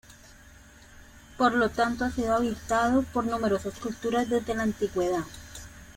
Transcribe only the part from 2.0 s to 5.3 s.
ha sido habitado por numerosas culturas desde la antigüedad.